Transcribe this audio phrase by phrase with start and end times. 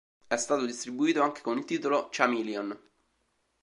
[0.25, 2.75] È stato distribuito anche con il titolo "Chameleon".